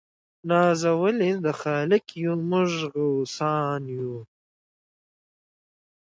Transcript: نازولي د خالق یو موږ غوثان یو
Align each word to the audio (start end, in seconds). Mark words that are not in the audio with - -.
نازولي 0.49 1.31
د 1.45 1.47
خالق 1.61 2.05
یو 2.23 2.35
موږ 2.49 2.71
غوثان 2.93 3.81
یو 3.97 4.13